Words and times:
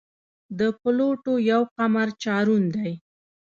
د 0.59 0.61
پلوټو 0.81 1.33
یو 1.51 1.61
قمر 1.75 2.07
چارون 2.23 2.63
دی. 2.75 2.91